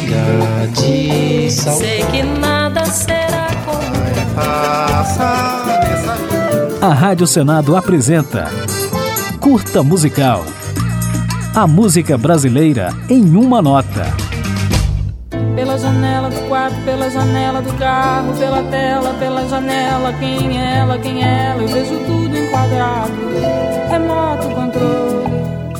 pinga 0.00 0.66
de 0.74 1.50
sal. 1.50 1.76
Sei 1.76 2.04
que 2.04 2.22
nada 2.22 2.84
será 2.86 3.48
como 3.64 3.80
A 6.82 6.94
Rádio 6.94 7.26
Senado 7.26 7.76
apresenta 7.76 8.50
Curta 9.38 9.82
Musical. 9.82 10.44
A 11.54 11.66
música 11.66 12.16
brasileira 12.16 12.94
em 13.08 13.36
uma 13.36 13.60
nota. 13.60 14.06
Pela 15.54 15.76
janela 15.76 16.30
do 16.30 16.48
quarto, 16.48 16.80
pela 16.84 17.10
janela 17.10 17.60
do 17.60 17.72
carro, 17.74 18.32
pela 18.34 18.62
tela, 18.64 19.14
pela 19.14 19.48
janela. 19.48 20.12
Quem 20.14 20.58
é 20.58 20.78
ela, 20.78 20.98
quem 20.98 21.22
é 21.22 21.50
ela? 21.50 21.62
Eu 21.62 21.68
vejo 21.68 21.98
tudo 22.06 22.38
enquadrado. 22.38 23.12
Remoto 23.90 24.48
controle. 24.54 25.19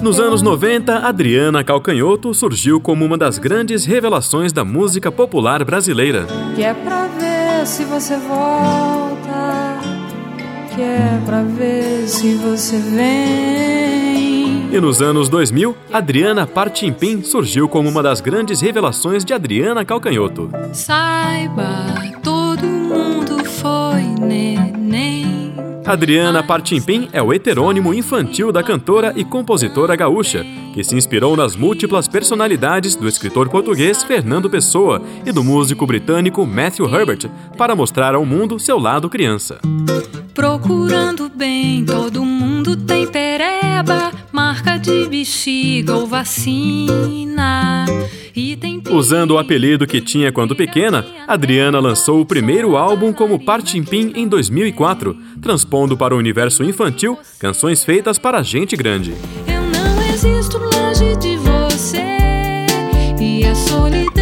Nos 0.02 0.18
anos 0.18 0.40
90, 0.40 0.96
Adriana 0.98 1.62
Calcanhoto 1.62 2.32
surgiu 2.32 2.80
como 2.80 3.04
uma 3.04 3.18
das 3.18 3.36
grandes 3.36 3.84
revelações 3.84 4.50
da 4.50 4.64
música 4.64 5.12
popular 5.12 5.62
brasileira. 5.62 6.26
Que 6.54 6.62
é 6.62 6.72
pra 6.72 7.06
ver 7.06 7.66
se 7.66 7.84
você 7.84 8.16
volta. 8.16 9.78
Que 10.74 10.80
é 10.80 11.20
pra 11.26 11.42
ver 11.42 12.08
se 12.08 12.34
você 12.34 12.78
vem. 12.78 14.70
E 14.72 14.80
nos 14.80 15.02
anos 15.02 15.28
2000, 15.28 15.76
Adriana 15.92 16.46
Partimpim 16.46 17.22
surgiu 17.22 17.68
como 17.68 17.88
uma 17.88 18.02
das 18.02 18.22
grandes 18.22 18.62
revelações 18.62 19.22
de 19.22 19.34
Adriana 19.34 19.84
Calcanhoto. 19.84 20.50
Saiba, 20.72 21.84
todo 22.22 22.66
mundo. 22.66 23.29
Adriana 25.90 26.40
Partimpim 26.40 27.08
é 27.12 27.20
o 27.20 27.32
heterônimo 27.32 27.92
infantil 27.92 28.52
da 28.52 28.62
cantora 28.62 29.12
e 29.16 29.24
compositora 29.24 29.96
gaúcha, 29.96 30.46
que 30.72 30.84
se 30.84 30.94
inspirou 30.94 31.36
nas 31.36 31.56
múltiplas 31.56 32.06
personalidades 32.06 32.94
do 32.94 33.08
escritor 33.08 33.48
português 33.48 34.04
Fernando 34.04 34.48
Pessoa 34.48 35.02
e 35.26 35.32
do 35.32 35.42
músico 35.42 35.84
britânico 35.84 36.46
Matthew 36.46 36.88
Herbert 36.94 37.28
para 37.58 37.74
mostrar 37.74 38.14
ao 38.14 38.24
mundo 38.24 38.56
seu 38.60 38.78
lado 38.78 39.10
criança. 39.10 39.58
Procurando 40.32 41.28
bem, 41.28 41.84
todo 41.84 42.24
mundo 42.24 42.76
tem 42.76 43.00
marca 43.00 43.29
de 44.90 45.08
bexiga 45.08 45.94
ou 45.94 46.06
vacina. 46.06 47.86
E 48.34 48.58
Usando 48.90 49.32
o 49.32 49.38
apelido 49.38 49.86
que 49.86 50.00
tinha 50.00 50.32
quando 50.32 50.56
pequena, 50.56 51.04
Adriana 51.26 51.78
lançou 51.78 52.20
o 52.20 52.26
primeiro 52.26 52.76
álbum 52.76 53.12
como 53.12 53.44
Partimpim 53.44 54.12
em 54.16 54.26
2004, 54.26 55.16
transpondo 55.40 55.96
para 55.96 56.14
o 56.14 56.18
universo 56.18 56.64
infantil 56.64 57.18
canções 57.38 57.84
feitas 57.84 58.18
para 58.18 58.42
gente 58.42 58.76
grande. 58.76 59.14
Eu 59.46 59.62
não 59.62 60.02
existo 60.12 60.58
longe 60.58 61.16
de 61.16 61.36
você. 61.36 62.02
E 63.20 63.44
a 63.44 63.54
solidão 63.54 64.19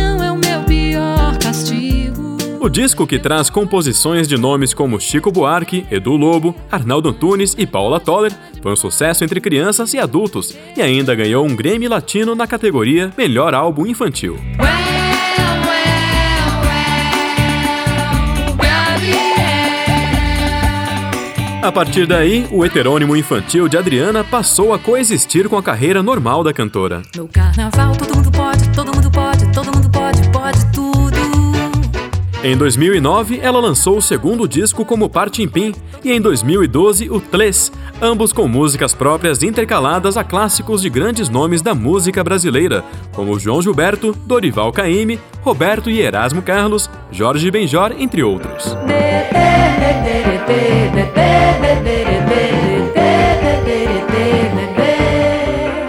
O 2.68 2.70
disco 2.70 3.06
que 3.06 3.18
traz 3.18 3.48
composições 3.48 4.28
de 4.28 4.36
nomes 4.36 4.74
como 4.74 5.00
Chico 5.00 5.32
Buarque, 5.32 5.86
Edu 5.90 6.18
Lobo, 6.18 6.54
Arnaldo 6.70 7.08
Antunes 7.08 7.54
e 7.56 7.66
Paula 7.66 7.98
Toller 7.98 8.30
foi 8.60 8.70
um 8.70 8.76
sucesso 8.76 9.24
entre 9.24 9.40
crianças 9.40 9.94
e 9.94 9.98
adultos 9.98 10.54
e 10.76 10.82
ainda 10.82 11.14
ganhou 11.14 11.46
um 11.46 11.56
Grammy 11.56 11.88
Latino 11.88 12.34
na 12.34 12.46
categoria 12.46 13.10
Melhor 13.16 13.54
Álbum 13.54 13.86
Infantil. 13.86 14.36
A 21.62 21.72
partir 21.72 22.06
daí, 22.06 22.46
o 22.52 22.66
heterônimo 22.66 23.16
infantil 23.16 23.66
de 23.66 23.78
Adriana 23.78 24.22
passou 24.22 24.74
a 24.74 24.78
coexistir 24.78 25.48
com 25.48 25.56
a 25.56 25.62
carreira 25.62 26.02
normal 26.02 26.44
da 26.44 26.52
cantora. 26.52 27.00
No 27.16 27.26
carnaval 27.28 27.96
todo 27.96 28.14
mundo 28.14 28.30
pode, 28.30 28.68
todo 28.70 28.94
mundo 28.94 29.10
pode, 29.10 29.52
todo 29.52 29.74
mundo 29.74 29.90
pode. 29.90 30.17
Em 32.42 32.56
2009, 32.56 33.40
ela 33.42 33.58
lançou 33.58 33.96
o 33.96 34.02
segundo 34.02 34.46
disco 34.46 34.84
como 34.84 35.10
Partimpim 35.10 35.74
e 36.04 36.12
em 36.12 36.20
2012 36.20 37.10
o 37.10 37.20
Tles, 37.20 37.72
ambos 38.00 38.32
com 38.32 38.46
músicas 38.46 38.94
próprias 38.94 39.42
intercaladas 39.42 40.16
a 40.16 40.22
clássicos 40.22 40.80
de 40.80 40.88
grandes 40.88 41.28
nomes 41.28 41.62
da 41.62 41.74
música 41.74 42.22
brasileira, 42.22 42.84
como 43.12 43.40
João 43.40 43.60
Gilberto, 43.60 44.16
Dorival 44.24 44.70
Caymmi, 44.70 45.18
Roberto 45.42 45.90
e 45.90 46.00
Erasmo 46.00 46.40
Carlos, 46.40 46.88
Jorge 47.10 47.50
Benjor, 47.50 47.92
entre 47.98 48.22
outros. 48.22 48.72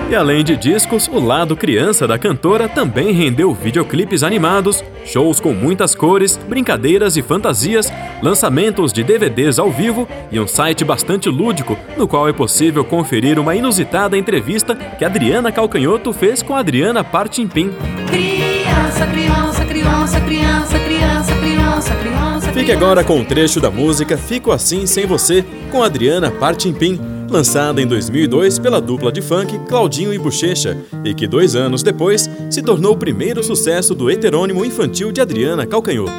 E 0.10 0.16
além 0.16 0.44
de 0.44 0.58
discos, 0.58 1.08
o 1.08 1.20
lado 1.20 1.56
criança 1.56 2.08
da 2.08 2.18
cantora 2.18 2.68
também 2.68 3.12
rendeu 3.12 3.54
videoclipes 3.54 4.24
animados, 4.24 4.84
shows 5.06 5.40
com 5.40 5.54
muitas 5.54 5.94
cores, 5.94 6.36
brincadeiras 6.36 7.16
e 7.16 7.22
fantasias, 7.22 7.94
lançamentos 8.20 8.92
de 8.92 9.04
DVDs 9.04 9.60
ao 9.60 9.70
vivo 9.70 10.08
e 10.32 10.40
um 10.40 10.48
site 10.48 10.84
bastante 10.84 11.30
lúdico, 11.30 11.78
no 11.96 12.08
qual 12.08 12.28
é 12.28 12.34
possível 12.34 12.84
conferir 12.84 13.38
uma 13.38 13.56
inusitada 13.56 14.18
entrevista 14.18 14.76
que 14.76 15.06
Adriana 15.06 15.52
Calcanhoto 15.52 16.12
fez 16.12 16.42
com 16.42 16.56
Adriana 16.56 17.04
Partimpim. 17.04 17.72
Criança, 18.08 19.06
criança, 19.06 19.66
criança, 19.66 20.20
criança, 20.22 20.80
criança, 20.80 21.36
criança, 21.36 21.96
criança. 21.96 22.52
Fique 22.52 22.72
agora 22.72 23.04
com 23.04 23.20
um 23.20 23.24
trecho 23.24 23.62
da 23.62 23.70
música 23.70 24.18
Fico 24.18 24.52
Assim 24.52 24.88
Sem 24.88 25.06
Você, 25.06 25.46
com 25.72 25.84
Adriana 25.84 26.32
Partimpim, 26.32 27.19
lançada 27.32 27.82
em 27.82 27.88
2002 27.88 28.60
pela 28.60 28.82
dupla 28.82 29.12
de 29.12 29.22
funk 29.22 29.60
Claudinho 29.68 30.14
e 30.14 30.18
Bochecha, 30.18 30.78
e 31.04 31.14
que 31.14 31.28
dois 31.28 31.56
anos 31.56 31.84
depois 31.84 32.30
se 32.50 32.62
tornou 32.62 32.94
o 32.94 32.98
primeiro 32.98 33.44
sucesso 33.44 33.94
do 33.94 34.10
heterônimo 34.10 34.66
infantil 34.66 35.12
de 35.12 35.22
Adriana 35.22 35.66
Calcanhoto. 35.66 36.12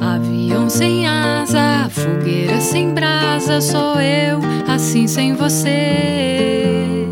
Avião 0.00 0.70
sem 0.70 1.06
asa, 1.06 1.88
fogueira 1.90 2.60
sem 2.60 2.94
brasa, 2.94 3.60
sou 3.60 4.00
eu, 4.00 4.38
assim 4.66 5.06
sem 5.06 5.34
você. 5.34 7.08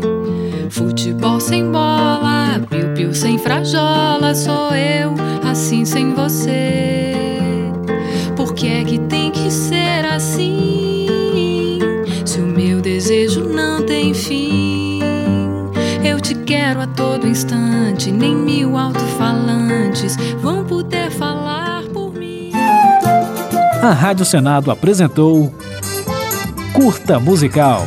Futebol 0.69 1.39
sem 1.39 1.69
bola, 1.71 2.61
piu-piu 2.69 3.13
sem 3.13 3.37
frajola, 3.37 4.33
sou 4.33 4.73
eu, 4.75 5.13
assim 5.43 5.83
sem 5.83 6.13
você. 6.13 7.13
Por 8.35 8.53
que 8.53 8.67
é 8.67 8.83
que 8.83 8.99
tem 8.99 9.31
que 9.31 9.51
ser 9.51 10.05
assim? 10.05 10.66
Instante, 17.37 18.11
nem 18.11 18.35
mil 18.35 18.75
alto-falantes 18.75 20.15
vão 20.41 20.63
poder 20.65 21.11
falar 21.11 21.83
por 21.93 22.11
mim. 22.11 22.51
A 23.83 23.91
Rádio 23.91 24.25
Senado 24.25 24.71
apresentou 24.71 25.53
Curta 26.73 27.19
Musical. 27.19 27.83